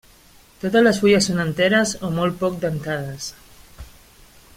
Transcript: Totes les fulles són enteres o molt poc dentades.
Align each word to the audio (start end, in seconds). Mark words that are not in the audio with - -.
Totes 0.61 0.83
les 0.85 1.01
fulles 1.03 1.27
són 1.29 1.43
enteres 1.43 1.93
o 2.07 2.11
molt 2.15 2.39
poc 2.45 2.57
dentades. 2.65 3.29